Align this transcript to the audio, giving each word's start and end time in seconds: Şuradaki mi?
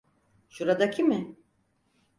Şuradaki 0.49 1.03
mi? 1.03 1.35